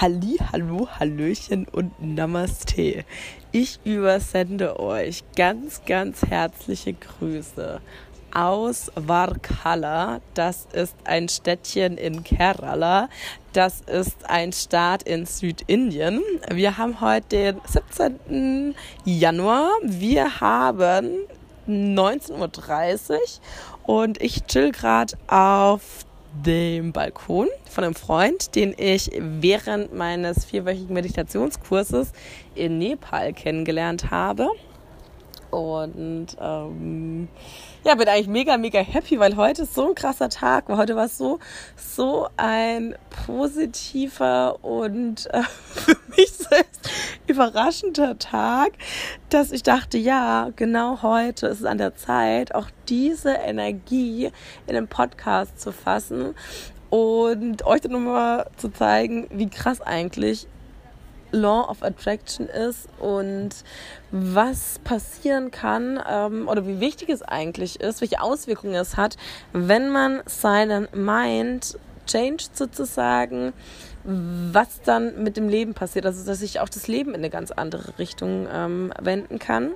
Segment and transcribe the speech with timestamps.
[0.00, 3.04] Halli, hallo, hallöchen und Namaste.
[3.50, 7.80] Ich übersende euch ganz, ganz herzliche Grüße
[8.32, 10.20] aus Varkala.
[10.34, 13.08] Das ist ein Städtchen in Kerala.
[13.52, 16.22] Das ist ein Staat in Südindien.
[16.48, 18.76] Wir haben heute den 17.
[19.04, 19.68] Januar.
[19.82, 21.26] Wir haben
[21.66, 29.94] 19.30 Uhr und ich chill gerade auf dem Balkon von einem Freund, den ich während
[29.94, 32.12] meines vierwöchigen Meditationskurses
[32.54, 34.48] in Nepal kennengelernt habe.
[35.50, 37.28] Und ähm,
[37.84, 40.68] ja, bin eigentlich mega, mega happy, weil heute ist so ein krasser Tag.
[40.68, 41.38] Heute war es so,
[41.76, 42.94] so ein
[43.26, 45.42] positiver und äh,
[45.74, 46.90] für mich selbst
[47.26, 48.72] überraschender Tag,
[49.30, 54.30] dass ich dachte, ja, genau heute ist es an der Zeit, auch diese Energie
[54.66, 56.34] in einem Podcast zu fassen
[56.90, 60.46] und euch dann nochmal zu zeigen, wie krass eigentlich
[61.30, 63.50] Law of Attraction ist und
[64.10, 69.16] was passieren kann ähm, oder wie wichtig es eigentlich ist, welche Auswirkungen es hat,
[69.52, 73.52] wenn man seinen Mind changed sozusagen,
[74.04, 76.06] was dann mit dem Leben passiert.
[76.06, 79.72] Also dass sich auch das Leben in eine ganz andere Richtung ähm, wenden kann.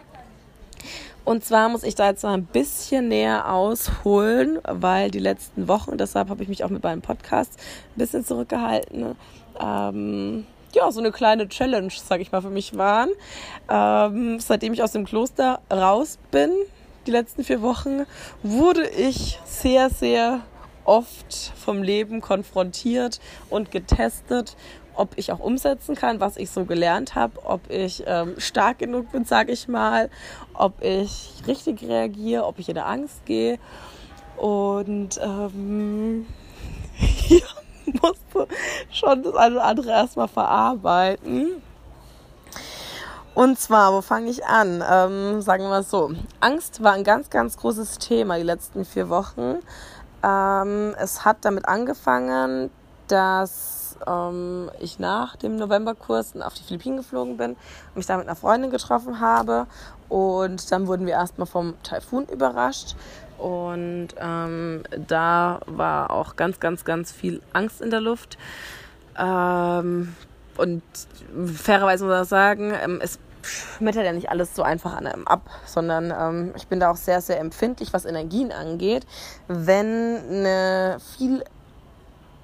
[1.24, 5.96] Und zwar muss ich da jetzt mal ein bisschen näher ausholen, weil die letzten Wochen,
[5.96, 7.60] deshalb habe ich mich auch mit meinem Podcast
[7.94, 9.14] ein bisschen zurückgehalten,
[9.60, 13.10] ähm, ja, so eine kleine Challenge, sag ich mal, für mich waren.
[13.68, 16.50] Ähm, seitdem ich aus dem Kloster raus bin,
[17.06, 18.06] die letzten vier Wochen,
[18.42, 20.40] wurde ich sehr, sehr
[20.84, 24.56] oft vom Leben konfrontiert und getestet,
[24.94, 29.10] ob ich auch umsetzen kann, was ich so gelernt habe, ob ich ähm, stark genug
[29.12, 30.10] bin, sag ich mal,
[30.54, 33.58] ob ich richtig reagiere, ob ich in der Angst gehe.
[34.36, 36.26] Und ähm,
[37.28, 37.38] ja,
[38.02, 38.48] musste
[38.90, 41.62] schon das eine oder andere erstmal verarbeiten.
[43.34, 44.84] Und zwar, wo fange ich an?
[44.88, 46.10] Ähm, sagen wir mal so.
[46.40, 49.60] Angst war ein ganz, ganz großes Thema die letzten vier Wochen.
[50.22, 52.70] Ähm, es hat damit angefangen,
[53.08, 58.26] dass ähm, ich nach dem Novemberkurs auf die Philippinen geflogen bin und mich da mit
[58.26, 59.66] einer Freundin getroffen habe.
[60.08, 62.96] Und dann wurden wir erstmal vom Taifun überrascht.
[63.42, 68.38] Und ähm, da war auch ganz, ganz, ganz viel Angst in der Luft.
[69.18, 70.14] Ähm,
[70.56, 70.82] und
[71.56, 75.50] fairerweise muss ich sagen, ähm, es schmettert ja nicht alles so einfach an einem ab,
[75.66, 79.08] sondern ähm, ich bin da auch sehr, sehr empfindlich, was Energien angeht.
[79.48, 81.42] Wenn eine viel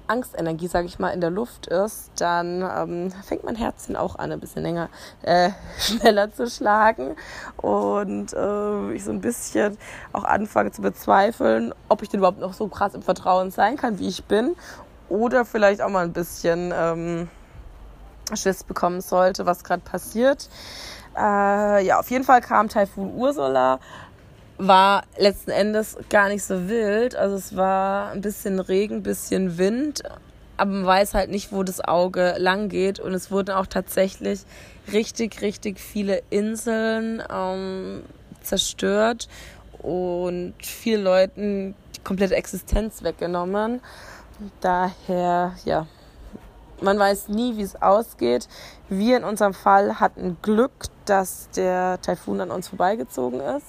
[0.09, 4.31] Angstenergie, sage ich mal, in der Luft ist, dann ähm, fängt mein Herzchen auch an,
[4.31, 4.89] ein bisschen länger,
[5.21, 7.15] äh, schneller zu schlagen.
[7.57, 9.77] Und äh, ich so ein bisschen
[10.11, 13.99] auch anfange zu bezweifeln, ob ich denn überhaupt noch so krass im Vertrauen sein kann,
[13.99, 14.55] wie ich bin.
[15.09, 17.29] Oder vielleicht auch mal ein bisschen ähm,
[18.35, 20.49] Schiss bekommen sollte, was gerade passiert.
[21.17, 23.79] Äh, ja, auf jeden Fall kam Taifun Ursula
[24.59, 27.15] war letzten Endes gar nicht so wild.
[27.15, 30.03] Also es war ein bisschen Regen, ein bisschen Wind,
[30.57, 32.99] aber man weiß halt nicht, wo das Auge lang geht.
[32.99, 34.41] Und es wurden auch tatsächlich
[34.91, 38.03] richtig, richtig viele Inseln ähm,
[38.41, 39.29] zerstört
[39.81, 43.79] und vielen Leuten die komplette Existenz weggenommen.
[44.59, 45.87] Daher, ja,
[46.81, 48.49] man weiß nie, wie es ausgeht.
[48.89, 53.67] Wir in unserem Fall hatten Glück, dass der Taifun an uns vorbeigezogen ist.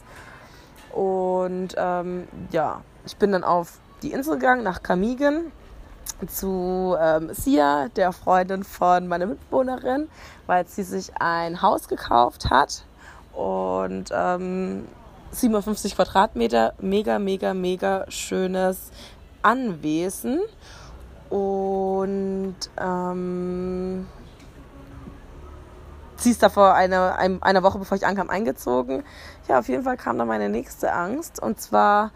[0.92, 5.52] Und ähm, ja, ich bin dann auf die Insel gegangen, nach Kamigen,
[6.26, 10.08] zu ähm, Sia, der Freundin von meiner Mitbewohnerin,
[10.46, 12.84] weil sie sich ein Haus gekauft hat.
[13.32, 14.86] Und ähm,
[15.32, 18.90] 57 Quadratmeter, mega, mega, mega schönes
[19.42, 20.40] Anwesen.
[21.30, 24.06] Und ähm,
[26.20, 29.02] sie ist da vor einer, einer Woche, bevor ich ankam, eingezogen.
[29.48, 31.42] Ja, auf jeden Fall kam dann meine nächste Angst.
[31.42, 32.10] Und zwar,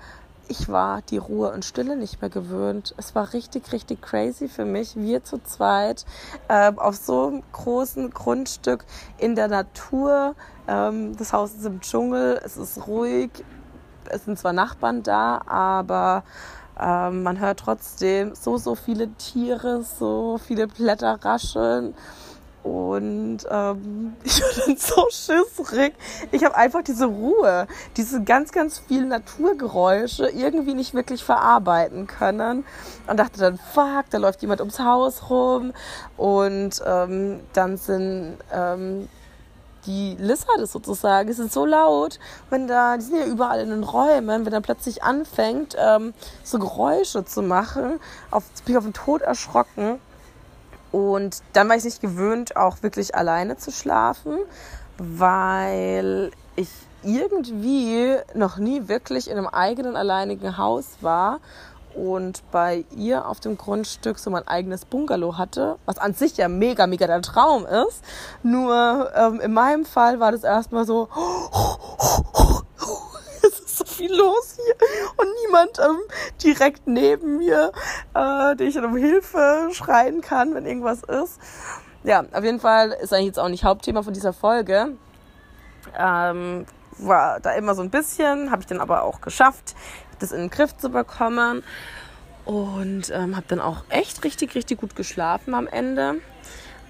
[0.49, 2.95] ich war die Ruhe und Stille nicht mehr gewöhnt.
[2.97, 4.97] Es war richtig, richtig crazy für mich.
[4.97, 6.05] Wir zu zweit
[6.49, 8.85] äh, auf so einem großen Grundstück
[9.19, 10.35] in der Natur.
[10.69, 13.31] Ähm, das Haus ist im Dschungel, es ist ruhig.
[14.11, 16.25] Es sind zwar Nachbarn da, aber
[16.79, 21.95] ähm, man hört trotzdem so, so viele Tiere, so viele Blätter rascheln.
[22.65, 25.95] Und ähm, ich war dann so schissrig.
[26.33, 32.65] Ich habe einfach diese Ruhe, diese ganz, ganz vielen Naturgeräusche irgendwie nicht wirklich verarbeiten können.
[33.07, 35.73] Und dachte dann, fuck, da läuft jemand ums Haus rum.
[36.17, 39.09] Und ähm, dann sind ähm,
[39.87, 42.19] die Lizarde sozusagen, die sind so laut,
[42.49, 46.59] wenn da, die sind ja überall in den Räumen, wenn er plötzlich anfängt, ähm, so
[46.59, 48.01] Geräusche zu machen,
[48.31, 50.01] auf, bin ich auf den Tod erschrocken.
[50.95, 54.39] Und dann war ich nicht gewöhnt, auch wirklich alleine zu schlafen,
[54.97, 56.69] weil ich
[57.03, 61.41] irgendwie noch nie wirklich in einem eigenen alleinigen Haus war
[61.97, 66.47] und bei ihr auf dem Grundstück so mein eigenes Bungalow hatte, was an sich ja
[66.47, 68.05] mega, mega der Traum ist.
[68.45, 71.09] Nur ähm, in meinem Fall war das erstmal so,
[73.95, 74.75] viel los hier
[75.17, 76.01] und niemand ähm,
[76.43, 77.73] direkt neben mir,
[78.15, 81.41] äh, den ich um Hilfe schreien kann, wenn irgendwas ist.
[82.03, 84.93] Ja, auf jeden Fall ist eigentlich jetzt auch nicht Hauptthema von dieser Folge.
[85.99, 86.67] Ähm,
[86.99, 89.75] war da immer so ein bisschen, habe ich dann aber auch geschafft,
[90.19, 91.63] das in den Griff zu bekommen.
[92.45, 96.17] Und ähm, habe dann auch echt richtig, richtig gut geschlafen am Ende.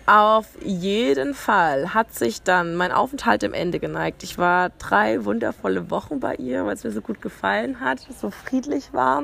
[0.07, 4.23] Auf jeden Fall hat sich dann mein Aufenthalt im Ende geneigt.
[4.23, 8.31] Ich war drei wundervolle Wochen bei ihr, weil es mir so gut gefallen hat, so
[8.31, 9.23] friedlich war.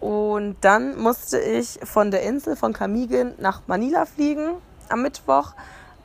[0.00, 4.56] Und dann musste ich von der Insel von Kamigen nach Manila fliegen
[4.88, 5.54] am Mittwoch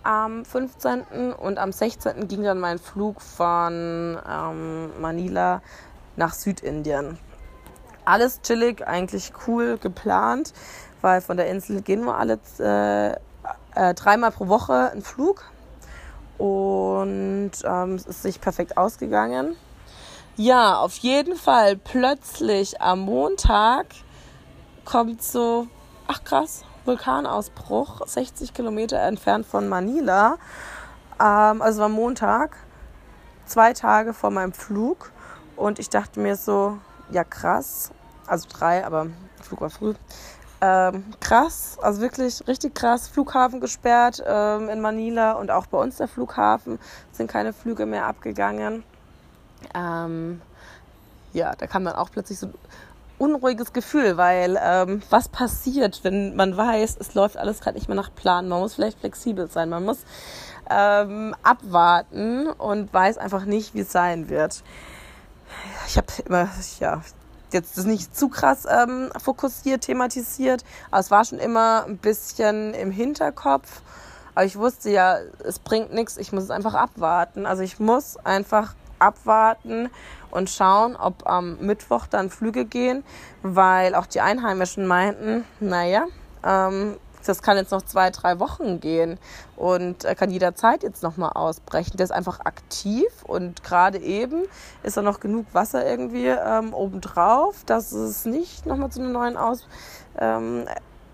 [0.04, 1.34] am 15.
[1.34, 2.28] und am 16.
[2.28, 5.62] ging dann mein Flug von ähm, Manila
[6.16, 7.18] nach Südindien.
[8.06, 10.54] Alles chillig, eigentlich cool geplant,
[11.02, 13.20] weil von der Insel gehen wir alle äh,
[13.76, 15.46] äh, dreimal pro Woche einen Flug
[16.38, 19.56] und ähm, es ist sich perfekt ausgegangen.
[20.38, 23.88] Ja, auf jeden Fall plötzlich am Montag
[24.86, 25.68] kommt so,
[26.08, 30.38] ach krass, Vulkanausbruch, 60 Kilometer entfernt von Manila.
[31.20, 32.56] Ähm, also war Montag,
[33.46, 35.12] zwei Tage vor meinem Flug.
[35.56, 36.78] Und ich dachte mir so,
[37.12, 37.92] ja krass,
[38.26, 39.08] also drei, aber
[39.38, 39.94] der Flug war früh.
[40.62, 43.08] Ähm, krass, also wirklich richtig krass.
[43.08, 46.80] Flughafen gesperrt ähm, in Manila und auch bei uns der Flughafen
[47.12, 48.84] sind keine Flüge mehr abgegangen.
[49.74, 50.42] Ähm,
[51.32, 52.50] ja, da kam dann auch plötzlich so
[53.20, 57.96] unruhiges Gefühl, weil ähm, was passiert, wenn man weiß, es läuft alles gerade nicht mehr
[57.96, 58.50] nach Plan.
[58.50, 60.00] Man muss vielleicht flexibel sein, man muss
[60.70, 64.64] ähm, abwarten und weiß einfach nicht, wie es sein wird.
[65.88, 67.02] Ich habe immer, ja,
[67.54, 72.74] jetzt das nicht zu krass ähm, fokussiert, thematisiert, aber es war schon immer ein bisschen
[72.74, 73.82] im Hinterkopf.
[74.36, 77.46] Aber ich wusste ja, es bringt nichts, ich muss es einfach abwarten.
[77.46, 79.90] Also ich muss einfach abwarten
[80.32, 83.04] und schauen, ob am Mittwoch dann Flüge gehen,
[83.42, 86.06] weil auch die Einheimischen meinten, naja,
[86.44, 89.20] ähm, das kann jetzt noch zwei, drei Wochen gehen
[89.56, 91.98] und er kann jederzeit jetzt nochmal ausbrechen.
[91.98, 94.44] Der ist einfach aktiv und gerade eben
[94.84, 99.38] ist da noch genug Wasser irgendwie ähm, obendrauf, dass es nicht nochmal zu einer neuen
[99.38, 99.68] Aus
[100.18, 100.66] ähm,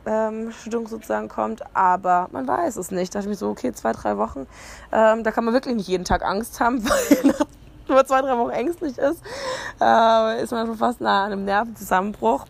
[0.06, 3.14] ähm, sozusagen kommt, aber man weiß es nicht.
[3.14, 4.48] Da dachte ich mir so, okay, zwei, drei Wochen,
[4.92, 7.34] ähm, da kann man wirklich nicht jeden Tag Angst haben, weil
[7.88, 9.22] nach zwei, drei Wochen ängstlich ist,
[9.82, 12.46] äh, ist man schon fast nah an einem Nervenzusammenbruch.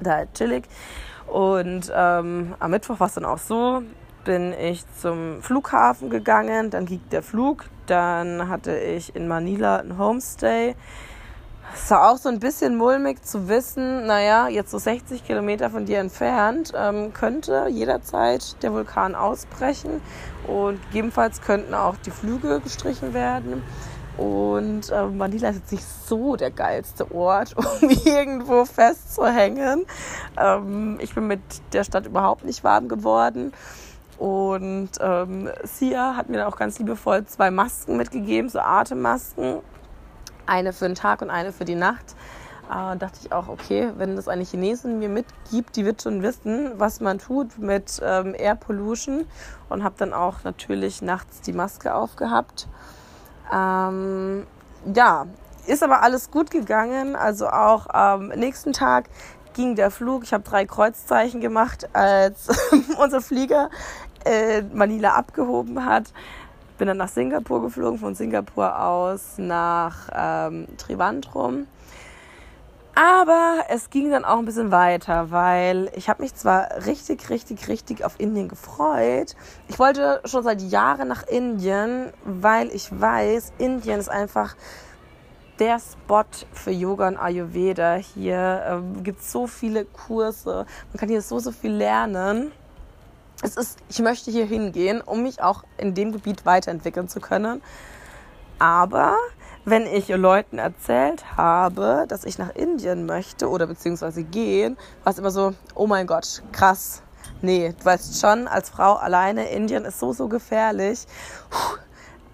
[0.00, 0.64] Da chillig.
[1.32, 3.82] Und ähm, am Mittwoch war es dann auch so,
[4.22, 9.96] bin ich zum Flughafen gegangen, dann ging der Flug, dann hatte ich in Manila ein
[9.96, 10.76] Homestay.
[11.72, 15.86] Es war auch so ein bisschen mulmig zu wissen, naja, jetzt so 60 Kilometer von
[15.86, 20.02] dir entfernt ähm, könnte jederzeit der Vulkan ausbrechen
[20.46, 23.62] und gegebenenfalls könnten auch die Flüge gestrichen werden.
[24.16, 29.86] Und äh, Manila ist jetzt nicht so der geilste Ort, um irgendwo festzuhängen.
[30.36, 31.40] Ähm, ich bin mit
[31.72, 33.52] der Stadt überhaupt nicht warm geworden.
[34.18, 39.60] Und ähm, Sia hat mir dann auch ganz liebevoll zwei Masken mitgegeben, so Atemmasken.
[40.46, 42.14] Eine für den Tag und eine für die Nacht.
[42.70, 46.72] Äh, dachte ich auch, okay, wenn das eine Chinesin mir mitgibt, die wird schon wissen,
[46.76, 49.24] was man tut mit ähm, Air Pollution.
[49.68, 52.68] Und habe dann auch natürlich nachts die Maske aufgehabt.
[53.52, 54.46] Ähm,
[54.94, 55.26] ja,
[55.66, 57.16] ist aber alles gut gegangen.
[57.16, 59.04] Also auch am nächsten Tag
[59.54, 60.24] ging der Flug.
[60.24, 62.48] Ich habe drei Kreuzzeichen gemacht, als
[62.98, 63.70] unser Flieger
[64.24, 66.12] äh, Manila abgehoben hat.
[66.78, 71.66] Bin dann nach Singapur geflogen, von Singapur aus nach ähm, Trivandrum.
[72.94, 77.68] Aber es ging dann auch ein bisschen weiter, weil ich habe mich zwar richtig, richtig,
[77.68, 79.34] richtig auf Indien gefreut.
[79.68, 84.56] Ich wollte schon seit Jahren nach Indien, weil ich weiß, Indien ist einfach
[85.58, 87.94] der Spot für Yoga und Ayurveda.
[87.94, 92.52] Hier ähm, gibt es so viele Kurse, man kann hier so, so viel lernen.
[93.42, 97.62] Es ist, ich möchte hier hingehen, um mich auch in dem Gebiet weiterentwickeln zu können.
[98.58, 99.16] Aber
[99.64, 105.18] wenn ich Leuten erzählt habe, dass ich nach Indien möchte oder beziehungsweise gehen, war es
[105.18, 107.02] immer so, oh mein Gott, krass.
[107.40, 111.06] Nee, du weißt schon, als Frau alleine, Indien ist so, so gefährlich.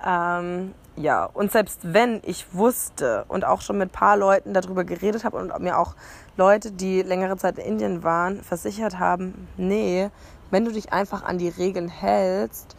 [0.06, 4.84] Ähm, ja, und selbst wenn ich wusste und auch schon mit ein paar Leuten darüber
[4.84, 5.94] geredet habe und mir auch
[6.36, 10.10] Leute, die längere Zeit in Indien waren, versichert haben, nee,
[10.50, 12.76] wenn du dich einfach an die Regeln hältst,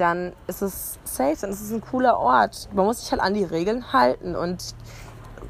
[0.00, 2.68] dann ist es safe, dann ist es ein cooler Ort.
[2.72, 4.74] Man muss sich halt an die Regeln halten und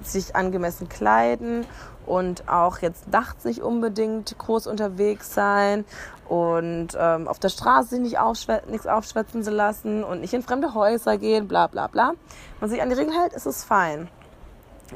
[0.02, 1.66] sich angemessen kleiden
[2.06, 5.84] und auch jetzt nachts nicht unbedingt groß unterwegs sein
[6.28, 10.42] und ähm, auf der Straße sich nicht aufschwä nichts aufschwätzen zu lassen und nicht in
[10.42, 12.08] fremde Häuser gehen, bla bla bla.
[12.08, 12.16] Wenn
[12.60, 14.08] man sich an die Regeln hält, ist es fein.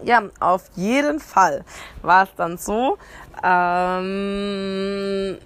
[0.03, 1.65] Ja, auf jeden Fall
[2.03, 2.99] war es dann so.
[3.45, 5.39] Ähm,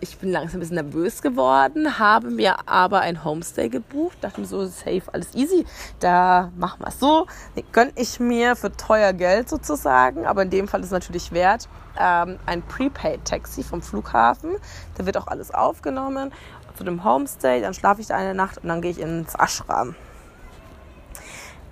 [0.00, 4.18] ich bin langsam ein bisschen nervös geworden, habe mir aber ein Homestay gebucht.
[4.20, 5.64] Dachte mir so, safe, alles easy.
[5.98, 7.26] Da machen wir es so.
[7.56, 10.26] Den gönne ich mir für teuer Geld sozusagen.
[10.26, 11.68] Aber in dem Fall ist es natürlich wert.
[11.98, 14.56] Ähm, ein Prepaid-Taxi vom Flughafen.
[14.96, 16.32] Da wird auch alles aufgenommen.
[16.76, 17.60] Zu dem Homestay.
[17.60, 19.94] Dann schlafe ich da eine Nacht und dann gehe ich ins Ashram.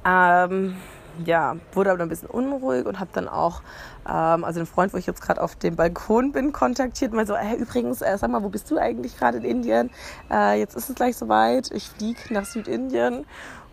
[0.04, 0.76] Ähm,
[1.24, 3.62] ja, wurde aber ein bisschen unruhig und habe dann auch,
[4.08, 7.12] ähm, also den Freund, wo ich jetzt gerade auf dem Balkon bin, kontaktiert.
[7.12, 9.90] Mal so, hey, übrigens, äh, sag mal, wo bist du eigentlich gerade in Indien?
[10.30, 11.70] Äh, jetzt ist es gleich soweit.
[11.70, 13.26] Ich fliege nach Südindien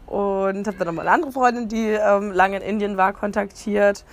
[0.07, 4.03] und habe dann nochmal eine andere Freundin, die ähm, lange in Indien war, kontaktiert.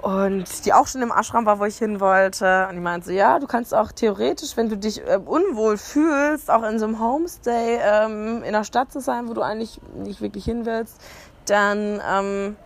[0.00, 2.66] Und die auch schon im Ashram war, wo ich hin wollte.
[2.68, 6.50] Und die meinte so, ja, du kannst auch theoretisch, wenn du dich äh, unwohl fühlst,
[6.50, 10.20] auch in so einem Homestay ähm, in der Stadt zu sein, wo du eigentlich nicht
[10.20, 11.00] wirklich hin willst,
[11.46, 12.56] dann ähm,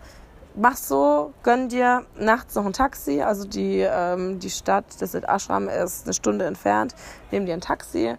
[0.59, 3.21] mach so, gönn dir nachts noch ein Taxi.
[3.21, 6.93] Also die, ähm, die Stadt, das Ashram, ist eine Stunde entfernt.
[7.31, 8.15] Nimm dir ein Taxi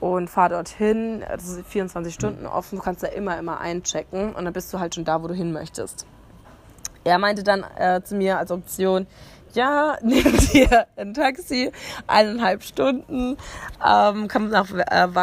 [0.00, 1.22] und fahr dorthin.
[1.28, 2.76] Das ist 24 Stunden offen.
[2.76, 5.34] Du kannst da immer, immer einchecken und dann bist du halt schon da, wo du
[5.34, 6.06] hin möchtest.
[7.04, 9.06] Er meinte dann äh, zu mir als Option,
[9.52, 11.70] ja, nimm dir ein Taxi,
[12.06, 13.36] eineinhalb Stunden,
[13.86, 15.14] ähm, komm nach äh,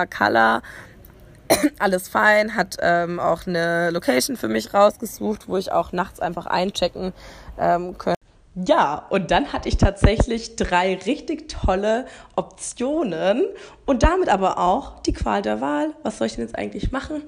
[1.80, 6.46] alles fein, hat ähm, auch eine Location für mich rausgesucht, wo ich auch nachts einfach
[6.46, 7.14] einchecken
[7.60, 8.20] ähm, könnte.
[8.56, 13.48] Ja, und dann hatte ich tatsächlich drei richtig tolle Optionen
[13.86, 15.94] und damit aber auch die Qual der Wahl.
[16.04, 17.24] Was soll ich denn jetzt eigentlich machen?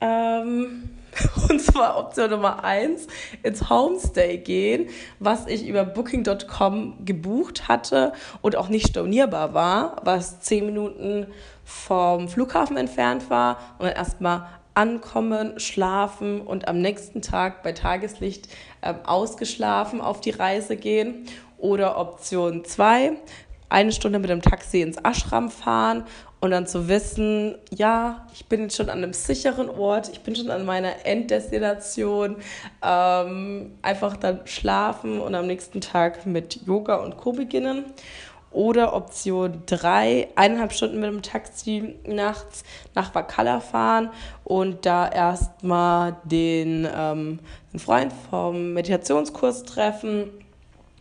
[0.00, 0.90] Ähm,
[1.48, 3.06] und zwar Option Nummer eins
[3.42, 10.40] ins Homestay gehen, was ich über Booking.com gebucht hatte und auch nicht stornierbar war, was
[10.40, 11.26] zehn Minuten
[11.64, 18.48] vom Flughafen entfernt war und dann erstmal ankommen, schlafen und am nächsten Tag bei Tageslicht
[18.80, 21.26] ähm, ausgeschlafen auf die Reise gehen.
[21.58, 23.16] Oder Option 2,
[23.68, 26.04] eine Stunde mit dem Taxi ins Ashram fahren
[26.40, 30.36] und dann zu wissen, ja, ich bin jetzt schon an einem sicheren Ort, ich bin
[30.36, 32.36] schon an meiner Enddestination,
[32.82, 37.32] ähm, einfach dann schlafen und am nächsten Tag mit Yoga und Co.
[37.32, 37.86] beginnen.
[38.50, 42.64] Oder Option 3, eineinhalb Stunden mit dem Taxi nachts
[42.94, 44.08] nach Vakala fahren
[44.42, 47.40] und da erstmal den, ähm,
[47.72, 50.30] den Freund vom Meditationskurs treffen,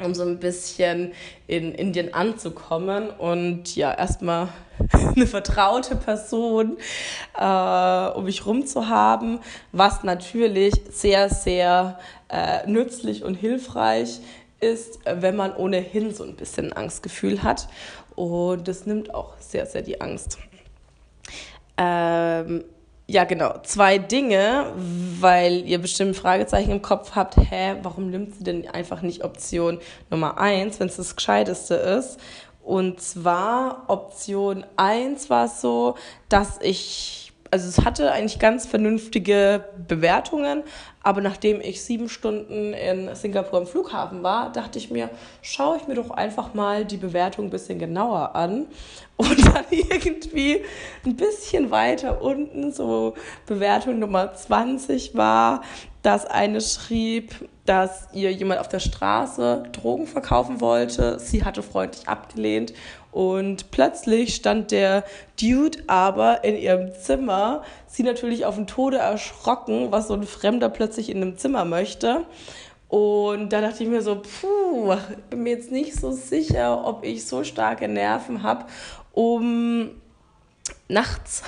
[0.04, 1.14] um so ein bisschen
[1.48, 4.50] in Indien anzukommen und ja, erstmal
[5.16, 6.78] eine vertraute Person
[7.38, 9.40] äh, um mich rum zu haben,
[9.72, 12.00] was natürlich sehr, sehr
[12.30, 14.20] äh, nützlich und hilfreich
[14.60, 17.68] ist, wenn man ohnehin so ein bisschen Angstgefühl hat.
[18.16, 20.40] Und das nimmt auch sehr, sehr die Angst.
[21.78, 22.64] Ähm,
[23.10, 23.56] ja, genau.
[23.64, 27.38] Zwei Dinge, weil ihr bestimmt Fragezeichen im Kopf habt.
[27.38, 32.20] Hä, warum nimmt sie denn einfach nicht Option Nummer eins, wenn es das Gescheiteste ist?
[32.62, 35.96] Und zwar Option eins war so,
[36.28, 40.64] dass ich also es hatte eigentlich ganz vernünftige Bewertungen,
[41.04, 45.10] aber nachdem ich sieben Stunden in Singapur am Flughafen war, dachte ich mir,
[45.42, 48.68] schaue ich mir doch einfach mal die Bewertung ein bisschen genauer an.
[49.18, 50.62] Und dann irgendwie
[51.06, 55.62] ein bisschen weiter unten, so Bewertung Nummer 20 war,
[56.04, 61.20] dass eine schrieb, dass ihr jemand auf der Straße Drogen verkaufen wollte.
[61.20, 62.74] Sie hatte freundlich abgelehnt
[63.12, 65.04] und plötzlich stand der
[65.42, 70.70] Dude aber in ihrem Zimmer, sie natürlich auf den Tode erschrocken, was so ein Fremder
[70.70, 72.26] plötzlich in einem Zimmer möchte.
[72.90, 74.96] Und da dachte ich mir so, puh,
[75.30, 78.66] bin mir jetzt nicht so sicher, ob ich so starke Nerven habe,
[79.18, 79.90] um
[80.88, 81.42] nachts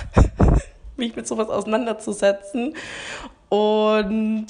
[0.96, 2.74] mich mit sowas auseinanderzusetzen.
[3.48, 4.48] Und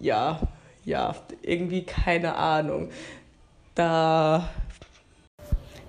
[0.00, 0.40] ja,
[0.86, 2.88] ja, irgendwie keine Ahnung.
[3.74, 4.48] Da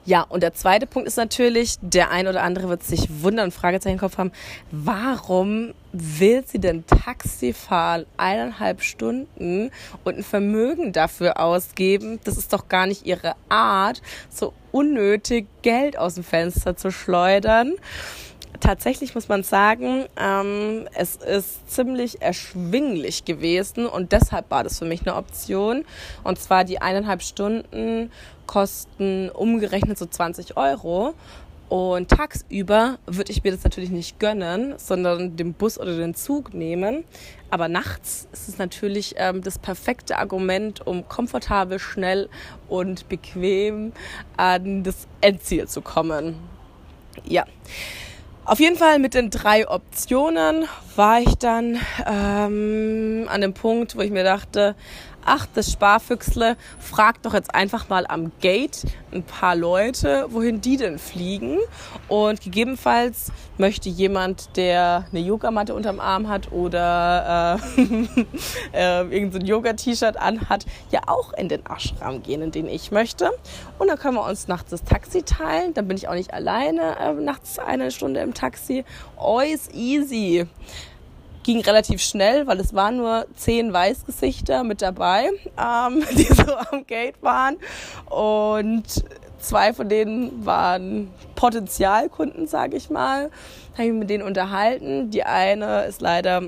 [0.08, 3.52] ja, und der zweite Punkt ist natürlich, der ein oder andere wird sich wundern und
[3.52, 4.32] Fragezeichen im Kopf haben,
[4.72, 9.70] warum will sie denn Taxi fahren, eineinhalb Stunden
[10.06, 12.22] und ein Vermögen dafür ausgeben?
[12.24, 17.74] Das ist doch gar nicht ihre Art, so unnötig Geld aus dem Fenster zu schleudern
[18.60, 24.86] tatsächlich muss man sagen, ähm, es ist ziemlich erschwinglich gewesen und deshalb war das für
[24.86, 25.86] mich eine Option.
[26.24, 28.12] Und zwar die eineinhalb Stunden
[28.46, 31.14] kosten umgerechnet so 20 Euro.
[31.70, 36.54] Und tagsüber würde ich mir das natürlich nicht gönnen, sondern den Bus oder den Zug
[36.54, 37.04] nehmen.
[37.50, 42.30] Aber nachts ist es natürlich ähm, das perfekte Argument, um komfortabel, schnell
[42.70, 43.92] und bequem
[44.38, 46.36] an das Endziel zu kommen.
[47.26, 47.46] Ja.
[48.46, 54.02] Auf jeden Fall mit den drei Optionen war ich dann ähm, an dem Punkt, wo
[54.02, 54.74] ich mir dachte,
[55.28, 60.78] ach, das Sparfüchsle, fragt doch jetzt einfach mal am Gate ein paar Leute, wohin die
[60.78, 61.60] denn fliegen.
[62.08, 67.82] Und gegebenenfalls möchte jemand, der eine Yogamatte unterm Arm hat oder äh,
[68.74, 73.30] äh, irgendein Yoga-T-Shirt anhat, ja auch in den Ashram gehen, in den ich möchte.
[73.78, 75.74] Und dann können wir uns nachts das Taxi teilen.
[75.74, 78.86] Dann bin ich auch nicht alleine äh, nachts eine Stunde im Taxi.
[79.18, 80.48] Always easy
[81.48, 86.86] ging relativ schnell, weil es waren nur zehn Weißgesichter mit dabei, ähm, die so am
[86.86, 87.56] Gate waren.
[88.06, 88.84] Und
[89.40, 93.32] zwei von denen waren Potenzialkunden, sage ich mal.
[93.76, 95.10] Habe ich mit denen unterhalten.
[95.10, 96.44] Die eine ist leider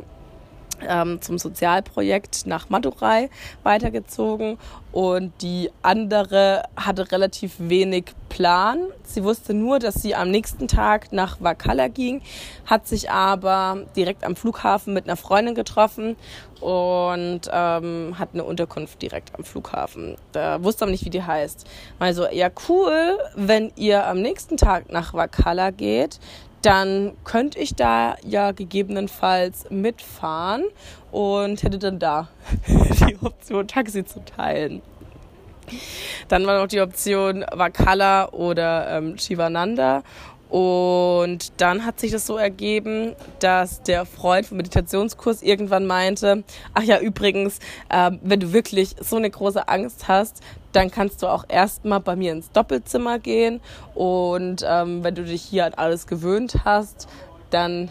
[0.88, 3.30] ähm, zum Sozialprojekt nach Madurai
[3.64, 4.58] weitergezogen
[4.92, 8.88] und die andere hatte relativ wenig Plan.
[9.04, 12.22] Sie wusste nur, dass sie am nächsten Tag nach Wakala ging,
[12.66, 16.16] hat sich aber direkt am Flughafen mit einer Freundin getroffen
[16.62, 20.16] und ähm, hat eine Unterkunft direkt am Flughafen.
[20.32, 21.66] Da wusste aber nicht, wie die heißt.
[22.00, 26.20] Also, ja, cool, wenn ihr am nächsten Tag nach Wakala geht,
[26.62, 30.66] dann könnte ich da ja gegebenenfalls mitfahren
[31.12, 32.28] und hätte dann da
[32.68, 34.82] die Option, Taxi zu teilen.
[36.28, 40.04] Dann war noch die Option Vakala oder ähm, Shivananda.
[40.50, 46.82] Und dann hat sich das so ergeben, dass der Freund vom Meditationskurs irgendwann meinte, ach
[46.82, 51.46] ja, übrigens, äh, wenn du wirklich so eine große Angst hast, dann kannst du auch
[51.48, 53.62] erstmal bei mir ins Doppelzimmer gehen.
[53.96, 57.08] Und ähm, wenn du dich hier an alles gewöhnt hast,
[57.50, 57.90] dann,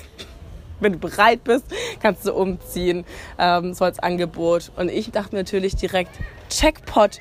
[0.80, 1.66] wenn du bereit bist,
[2.00, 3.04] kannst du umziehen,
[3.38, 4.70] ähm, so als Angebot.
[4.76, 6.12] Und ich dachte natürlich direkt,
[6.50, 7.20] Checkpot!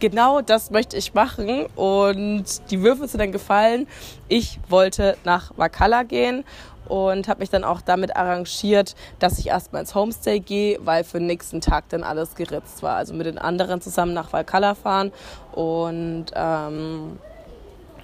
[0.00, 3.86] Genau das möchte ich machen und die Würfel sind dann gefallen.
[4.28, 6.44] Ich wollte nach Wakala gehen
[6.88, 11.18] und habe mich dann auch damit arrangiert, dass ich erstmal ins Homestay gehe, weil für
[11.18, 12.96] den nächsten Tag dann alles geritzt war.
[12.96, 15.12] Also mit den anderen zusammen nach Valkalla fahren
[15.52, 17.18] und ähm,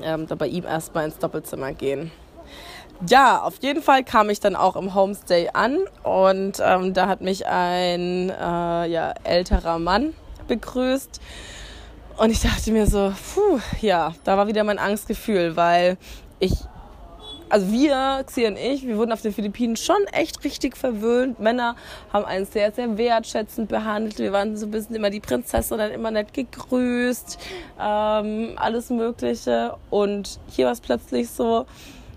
[0.02, 2.10] ähm, dann bei ihm erstmal ins Doppelzimmer gehen.
[3.08, 7.20] Ja, auf jeden Fall kam ich dann auch im Homestay an und ähm, da hat
[7.20, 10.14] mich ein äh, ja, älterer Mann
[10.46, 11.20] begrüßt
[12.18, 15.96] und ich dachte mir so, puh, ja, da war wieder mein Angstgefühl, weil
[16.38, 16.52] ich,
[17.48, 21.40] also wir, Xi und ich, wir wurden auf den Philippinen schon echt richtig verwöhnt.
[21.40, 21.76] Männer
[22.12, 24.18] haben einen sehr, sehr wertschätzend behandelt.
[24.18, 27.38] Wir waren so ein bisschen immer die Prinzessin, dann immer nett gegrüßt,
[27.80, 29.76] ähm, alles Mögliche.
[29.90, 31.66] Und hier war es plötzlich so,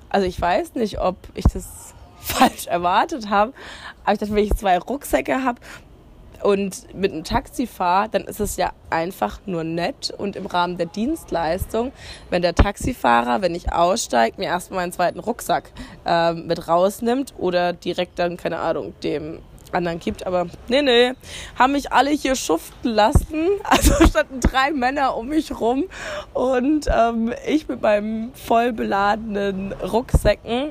[0.10, 3.54] also ich weiß nicht, ob ich das falsch erwartet habe,
[4.04, 5.60] aber ich dachte, wenn ich zwei Rucksäcke habe
[6.46, 10.78] und mit einem Taxi fahre, dann ist es ja einfach nur nett und im Rahmen
[10.78, 11.92] der Dienstleistung,
[12.30, 15.72] wenn der Taxifahrer, wenn ich aussteige, mir erstmal meinen zweiten Rucksack
[16.06, 19.40] äh, mit rausnimmt oder direkt dann, keine Ahnung, dem
[19.72, 20.28] anderen gibt.
[20.28, 21.14] Aber nee, nee,
[21.58, 23.50] haben mich alle hier schuften lassen.
[23.64, 25.86] Also standen drei Männer um mich rum
[26.34, 30.70] und ähm, ich mit meinem voll beladenen Rucksäcken.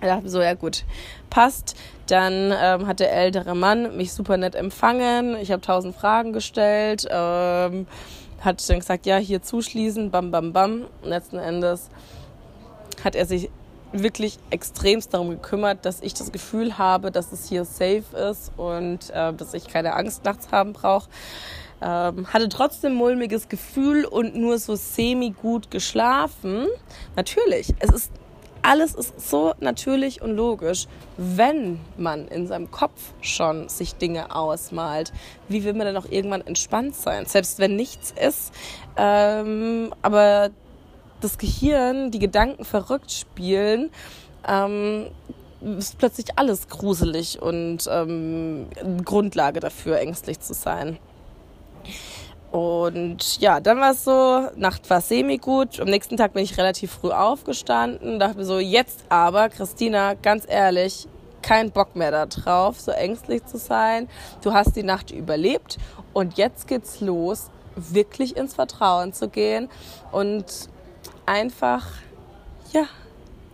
[0.00, 0.84] Ich dachte so, ja gut,
[1.30, 1.76] passt.
[2.06, 5.36] Dann ähm, hat der ältere Mann mich super nett empfangen.
[5.36, 7.06] Ich habe tausend Fragen gestellt.
[7.10, 7.86] Ähm,
[8.40, 10.86] hat dann gesagt, ja, hier zuschließen, bam, bam, bam.
[11.02, 11.88] Und letzten Endes
[13.02, 13.50] hat er sich
[13.92, 19.10] wirklich extremst darum gekümmert, dass ich das Gefühl habe, dass es hier safe ist und
[19.10, 21.08] äh, dass ich keine Angst nachts haben brauche.
[21.80, 26.66] Ähm, hatte trotzdem mulmiges Gefühl und nur so semi gut geschlafen.
[27.16, 28.12] Natürlich, es ist
[28.64, 30.86] alles ist so natürlich und logisch,
[31.18, 35.12] wenn man in seinem Kopf schon sich Dinge ausmalt.
[35.48, 37.26] Wie will man dann auch irgendwann entspannt sein?
[37.26, 38.52] Selbst wenn nichts ist,
[38.96, 40.50] ähm, aber
[41.20, 43.90] das Gehirn, die Gedanken verrückt spielen,
[44.48, 45.08] ähm,
[45.78, 48.66] ist plötzlich alles gruselig und ähm,
[49.04, 50.98] Grundlage dafür, ängstlich zu sein.
[52.54, 55.80] Und ja, dann war es so, Nacht war semi gut.
[55.80, 60.44] Am nächsten Tag bin ich relativ früh aufgestanden, dachte mir so, jetzt aber, Christina, ganz
[60.48, 61.08] ehrlich,
[61.42, 64.08] kein Bock mehr da drauf, so ängstlich zu sein.
[64.40, 65.78] Du hast die Nacht überlebt
[66.12, 69.68] und jetzt geht's los, wirklich ins Vertrauen zu gehen
[70.12, 70.44] und
[71.26, 71.84] einfach,
[72.72, 72.84] ja,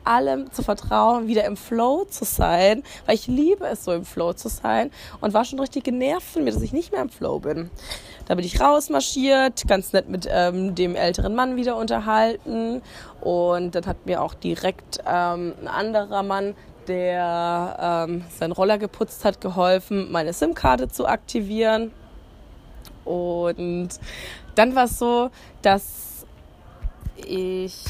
[0.05, 4.35] allem zu vertrauen, wieder im Flow zu sein, weil ich liebe es so im Flow
[4.35, 4.91] zu sein
[5.23, 7.71] und war schon richtig genervt von mir, dass ich nicht mehr im Flow bin.
[8.27, 12.83] Da bin ich rausmarschiert, ganz nett mit ähm, dem älteren Mann wieder unterhalten
[13.21, 16.55] und dann hat mir auch direkt ähm, ein anderer Mann
[16.87, 21.93] der ähm, seinen Roller geputzt hat, geholfen, meine SIM-Karte zu aktivieren.
[23.05, 23.91] Und
[24.55, 25.31] dann war es so,
[25.63, 26.27] dass
[27.17, 27.85] ich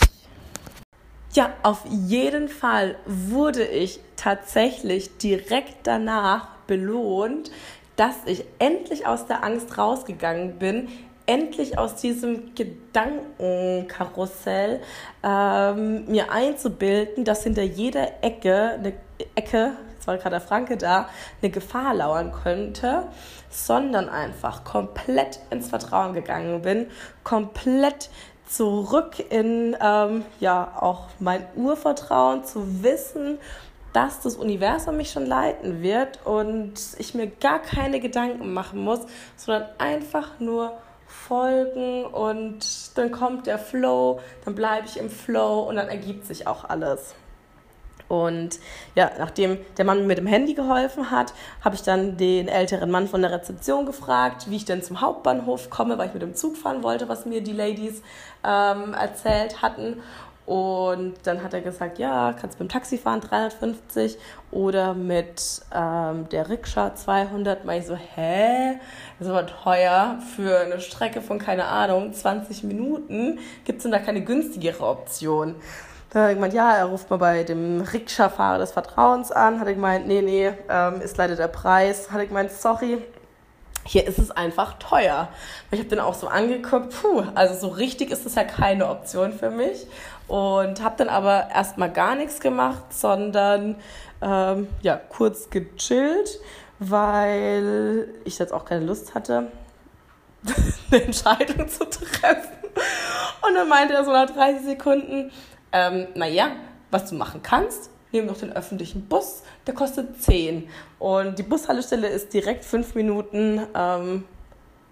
[1.33, 7.53] ja, auf jeden Fall wurde ich tatsächlich direkt danach belohnt,
[8.01, 10.89] dass ich endlich aus der Angst rausgegangen bin,
[11.27, 14.81] endlich aus diesem Gedankenkarussell
[15.23, 18.95] ähm, mir einzubilden, dass hinter jeder Ecke eine
[19.35, 21.11] Ecke, jetzt war gerade der Franke da,
[21.43, 23.03] eine Gefahr lauern könnte,
[23.51, 26.87] sondern einfach komplett ins Vertrauen gegangen bin,
[27.23, 28.09] komplett
[28.47, 33.37] zurück in ähm, ja auch mein Urvertrauen zu wissen,
[33.93, 39.01] dass das Universum mich schon leiten wird und ich mir gar keine Gedanken machen muss,
[39.37, 45.77] sondern einfach nur folgen und dann kommt der Flow, dann bleibe ich im Flow und
[45.77, 47.15] dann ergibt sich auch alles.
[48.11, 48.59] Und
[48.97, 51.33] ja, nachdem der Mann mir mit dem Handy geholfen hat,
[51.65, 55.71] habe ich dann den älteren Mann von der Rezeption gefragt, wie ich denn zum Hauptbahnhof
[55.71, 58.03] komme, weil ich mit dem Zug fahren wollte, was mir die Ladies
[58.45, 60.03] ähm, erzählt hatten.
[60.47, 64.19] Und dann hat er gesagt, ja, kannst mit dem Taxi fahren, 350
[64.51, 67.65] oder mit ähm, der Rikscha 200.
[67.65, 68.79] Mal ich so, hä?
[69.19, 73.39] Das ist aber teuer für eine Strecke von, keine Ahnung, 20 Minuten.
[73.65, 75.55] Gibt es denn da keine günstigere Option?
[76.11, 79.61] Da hat er gemeint, ja, er ruft mal bei dem Rikscha-Fahrer des Vertrauens an.
[79.61, 82.11] Hat er gemeint, nee, nee, ähm, ist leider der Preis.
[82.11, 82.99] Hat er gemeint, sorry,
[83.87, 85.29] hier ist es einfach teuer.
[85.71, 89.33] Ich habe dann auch so angeguckt, puh, also so richtig ist das ja keine Option
[89.33, 89.87] für mich.
[90.31, 93.75] Und habe dann aber erstmal gar nichts gemacht, sondern
[94.23, 96.39] ähm, ja, kurz gechillt,
[96.79, 99.51] weil ich jetzt auch keine Lust hatte,
[100.93, 102.49] eine Entscheidung zu treffen.
[103.43, 105.33] Und dann meinte er so nach 30 Sekunden,
[105.73, 106.53] ähm, naja,
[106.93, 110.69] was du machen kannst, nimm doch den öffentlichen Bus, der kostet 10.
[111.01, 114.25] Und die Bushaltestelle ist direkt fünf Minuten ähm,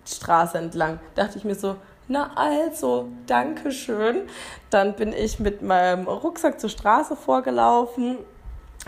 [0.04, 0.98] Straße entlang.
[1.14, 1.76] Da dachte ich mir so,
[2.08, 4.22] na also, danke schön.
[4.70, 8.18] Dann bin ich mit meinem Rucksack zur Straße vorgelaufen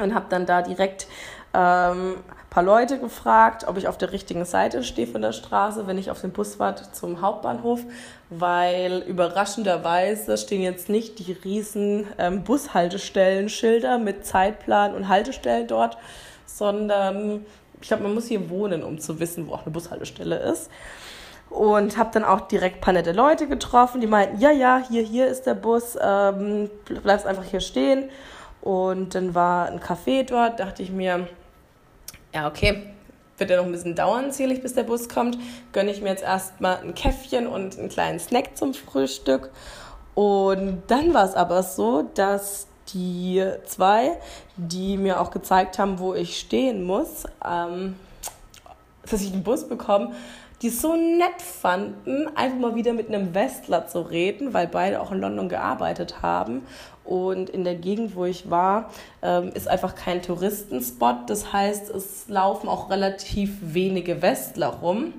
[0.03, 1.07] und habe dann da direkt
[1.53, 2.17] ähm,
[2.51, 6.11] paar Leute gefragt, ob ich auf der richtigen Seite stehe von der Straße, wenn ich
[6.11, 7.81] auf dem Bus warte zum Hauptbahnhof,
[8.29, 15.97] weil überraschenderweise stehen jetzt nicht die riesen ähm, Bushaltestellen-Schilder mit Zeitplan und Haltestellen dort,
[16.45, 17.47] sondern
[17.81, 20.71] ich glaube, man muss hier wohnen, um zu wissen, wo auch eine Bushaltestelle ist.
[21.51, 25.27] Und habe dann auch direkt paar nette Leute getroffen, die meinten, ja, ja, hier, hier
[25.27, 26.71] ist der Bus, ähm,
[27.03, 28.09] bleibst einfach hier stehen.
[28.63, 31.27] Und dann war ein Café dort, dachte ich mir,
[32.33, 32.93] ja, okay,
[33.41, 35.39] wird ja noch ein bisschen dauern, zählig, bis der Bus kommt.
[35.73, 39.51] Gönne ich mir jetzt erstmal ein Käffchen und einen kleinen Snack zum Frühstück.
[40.15, 44.19] Und dann war es aber so, dass die zwei,
[44.57, 47.97] die mir auch gezeigt haben, wo ich stehen muss, ähm,
[49.09, 50.13] dass ich den Bus bekomme,
[50.63, 55.11] die so nett fanden, einfach mal wieder mit einem Westler zu reden, weil beide auch
[55.11, 56.63] in London gearbeitet haben.
[57.03, 58.91] Und in der Gegend, wo ich war,
[59.23, 61.29] ähm, ist einfach kein Touristenspot.
[61.29, 65.15] Das heißt, es laufen auch relativ wenige Westler rum.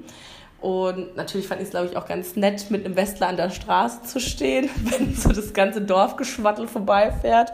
[0.62, 3.50] Und natürlich fand ich es, glaube ich, auch ganz nett, mit einem Westler an der
[3.50, 7.52] Straße zu stehen, wenn so das ganze Dorfgeschwattel vorbeifährt.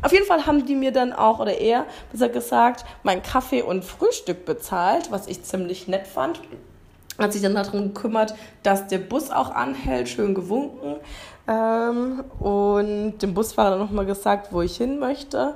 [0.00, 3.84] Auf jeden Fall haben die mir dann auch, oder er, besser gesagt, mein Kaffee und
[3.84, 6.40] Frühstück bezahlt, was ich ziemlich nett fand
[7.18, 10.96] hat sich dann darum gekümmert, dass der Bus auch anhält, schön gewunken.
[11.48, 15.54] Ähm, und dem Busfahrer nochmal gesagt, wo ich hin möchte.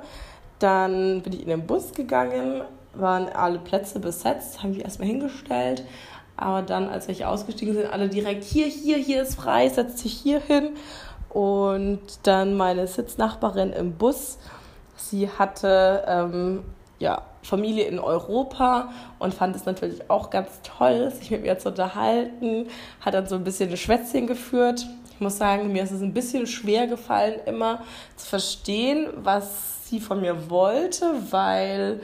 [0.59, 2.61] Dann bin ich in den Bus gegangen,
[2.93, 5.83] waren alle Plätze besetzt, haben die erstmal hingestellt.
[6.37, 10.13] Aber dann, als wir ausgestiegen sind, alle direkt hier, hier, hier ist frei, setzt sich
[10.13, 10.71] hier hin.
[11.29, 14.37] Und dann meine Sitznachbarin im Bus,
[14.95, 16.63] sie hatte ähm,
[16.99, 21.69] ja, Familie in Europa und fand es natürlich auch ganz toll, sich mit mir zu
[21.69, 22.67] unterhalten.
[23.01, 24.85] Hat dann so ein bisschen ein Schwätzchen geführt.
[25.11, 27.83] Ich muss sagen, mir ist es ein bisschen schwer gefallen, immer
[28.15, 32.01] zu verstehen, was sie von mir wollte, weil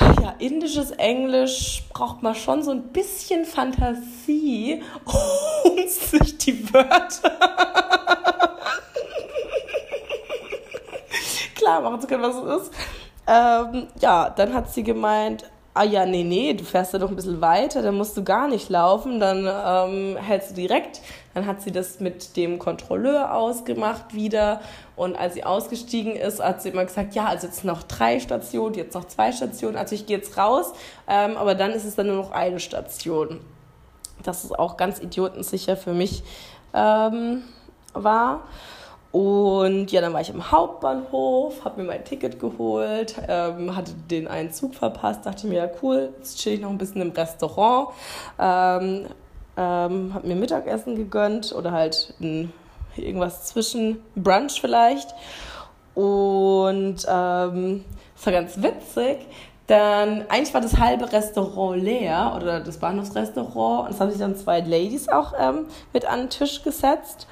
[0.00, 4.82] ja, indisches Englisch braucht man schon so ein bisschen Fantasie,
[5.64, 7.32] um sich die Wörter
[11.56, 12.70] klar machen zu können, was es ist.
[13.26, 15.44] Ähm, ja, dann hat sie gemeint,
[15.76, 18.48] ah ja, nee, nee, du fährst ja noch ein bisschen weiter, dann musst du gar
[18.48, 21.02] nicht laufen, dann ähm, hältst du direkt.
[21.34, 24.62] Dann hat sie das mit dem Kontrolleur ausgemacht wieder.
[24.96, 28.74] Und als sie ausgestiegen ist, hat sie immer gesagt, ja, also jetzt noch drei Stationen,
[28.74, 29.76] jetzt noch zwei Stationen.
[29.76, 30.72] Also ich gehe jetzt raus,
[31.06, 33.40] ähm, aber dann ist es dann nur noch eine Station.
[34.22, 36.22] Das ist auch ganz idiotensicher für mich
[36.72, 37.42] ähm,
[37.92, 38.44] war.
[39.16, 44.28] Und ja, dann war ich im Hauptbahnhof, habe mir mein Ticket geholt, ähm, hatte den
[44.28, 47.88] einen Zug verpasst, dachte mir, ja cool, jetzt chill ich noch ein bisschen im Restaurant,
[48.38, 49.06] ähm,
[49.56, 52.52] ähm, habe mir Mittagessen gegönnt oder halt ein,
[52.94, 55.14] irgendwas zwischen Brunch vielleicht.
[55.94, 59.20] Und ähm, es war ganz witzig,
[59.66, 64.36] dann, eigentlich war das halbe Restaurant leer oder das Bahnhofsrestaurant und es haben sich dann
[64.36, 67.26] zwei Ladies auch ähm, mit an den Tisch gesetzt.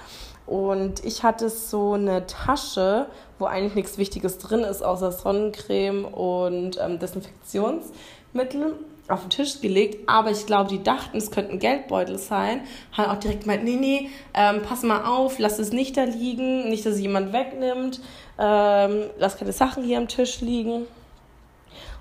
[0.46, 3.06] Und ich hatte so eine Tasche,
[3.38, 8.74] wo eigentlich nichts Wichtiges drin ist, außer Sonnencreme und ähm, Desinfektionsmittel
[9.08, 13.20] auf den Tisch gelegt, aber ich glaube, die dachten, es könnten Geldbeutel sein, haben auch
[13.20, 16.94] direkt gemeint, nee, nee, ähm, pass mal auf, lass es nicht da liegen, nicht, dass
[16.94, 18.00] es jemand wegnimmt,
[18.38, 20.86] ähm, lass keine Sachen hier am Tisch liegen.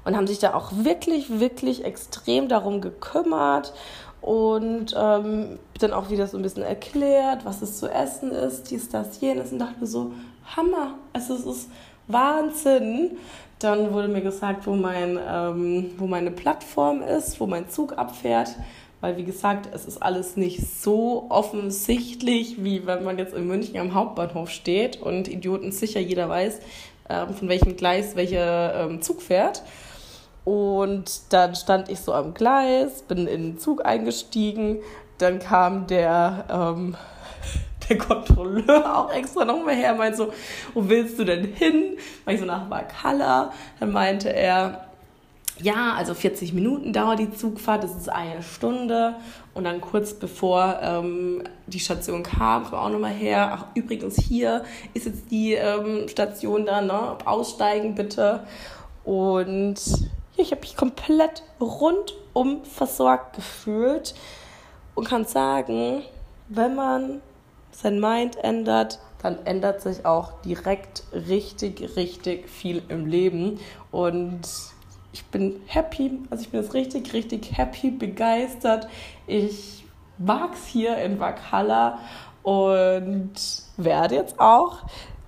[0.05, 3.73] Und haben sich da auch wirklich, wirklich extrem darum gekümmert
[4.23, 8.87] und ähm, dann auch wieder so ein bisschen erklärt, was es zu essen ist, dies,
[8.87, 10.13] das, jenes und dachte mir so,
[10.55, 11.69] Hammer, also es ist
[12.07, 13.17] Wahnsinn.
[13.59, 18.55] Dann wurde mir gesagt, wo, mein, ähm, wo meine Plattform ist, wo mein Zug abfährt,
[19.01, 23.77] weil wie gesagt, es ist alles nicht so offensichtlich, wie wenn man jetzt in München
[23.77, 26.59] am Hauptbahnhof steht und Idioten sicher jeder weiß,
[27.09, 29.63] ähm, von welchem Gleis welcher ähm, Zug fährt.
[30.45, 34.79] Und dann stand ich so am Gleis, bin in den Zug eingestiegen.
[35.17, 36.95] Dann kam der, ähm,
[37.89, 40.33] der Kontrolleur auch extra nochmal her, meinte so,
[40.73, 41.97] wo willst du denn hin?
[42.25, 43.53] War ich so nach Valhalla.
[43.79, 44.87] Dann meinte er,
[45.61, 49.15] ja, also 40 Minuten dauert die Zugfahrt, das ist eine Stunde.
[49.53, 53.51] Und dann kurz bevor ähm, die Station kam, kam auch nochmal her.
[53.53, 57.17] Ach, übrigens, hier ist jetzt die ähm, Station da, ne?
[57.25, 58.41] Aussteigen bitte.
[59.05, 59.79] Und
[60.43, 64.13] ich habe mich komplett rundum versorgt gefühlt
[64.95, 66.03] und kann sagen,
[66.49, 67.21] wenn man
[67.71, 73.59] sein Mind ändert, dann ändert sich auch direkt richtig, richtig viel im Leben.
[73.89, 74.41] Und
[75.13, 78.87] ich bin happy, also ich bin jetzt richtig, richtig happy, begeistert.
[79.25, 79.85] Ich
[80.17, 81.99] mag's hier in Vakala
[82.43, 83.33] und
[83.77, 84.79] werde jetzt auch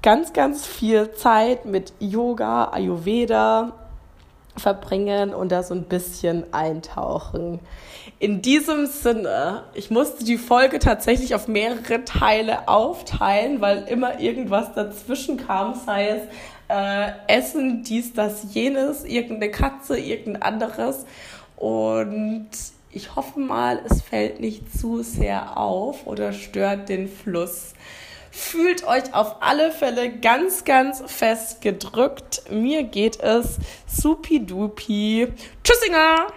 [0.01, 3.71] ganz, ganz viel Zeit mit Yoga, Ayurveda,
[4.57, 7.59] verbringen und da so ein bisschen eintauchen.
[8.19, 14.73] In diesem Sinne, ich musste die Folge tatsächlich auf mehrere Teile aufteilen, weil immer irgendwas
[14.73, 16.21] dazwischen kam, sei es
[16.67, 21.05] äh, Essen, dies, das, jenes, irgendeine Katze, irgendein anderes.
[21.57, 22.47] Und
[22.91, 27.73] ich hoffe mal, es fällt nicht zu sehr auf oder stört den Fluss.
[28.37, 32.43] Fühlt euch auf alle Fälle ganz, ganz fest gedrückt.
[32.51, 35.29] Mir geht es supi-dupi.
[35.63, 36.27] Tschüssinger!